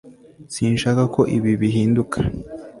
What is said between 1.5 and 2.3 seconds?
bihinduka